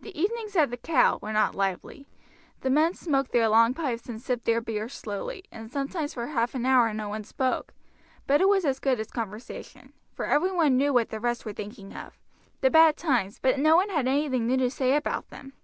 [0.00, 2.06] The evenings at the "Cow" were not lively.
[2.60, 6.54] The men smoked their long pipes and sipped their beer slowly, and sometimes for half
[6.54, 7.74] an hour no one spoke;
[8.28, 11.52] but it was as good as conversation, for every one knew what the rest were
[11.52, 12.16] thinking of
[12.60, 15.54] the bad times, but no one had anything new to say about them.